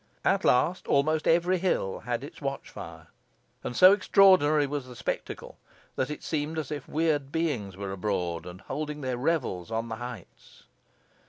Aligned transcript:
At 0.25 0.43
last, 0.43 0.87
almost 0.87 1.27
every 1.27 1.59
hill 1.59 1.99
had 1.99 2.23
its 2.23 2.41
watch 2.41 2.71
fire, 2.71 3.09
and 3.63 3.75
so 3.77 3.93
extraordinary 3.93 4.65
was 4.65 4.87
the 4.87 4.95
spectacle, 4.95 5.59
that 5.95 6.09
it 6.09 6.23
seemed 6.23 6.57
as 6.57 6.71
if 6.71 6.87
weird 6.89 7.31
beings 7.31 7.77
were 7.77 7.91
abroad, 7.91 8.47
and 8.47 8.61
holding 8.61 9.01
their 9.01 9.17
revels 9.17 9.69
on 9.69 9.89
the 9.89 9.97
heights. 9.97 10.63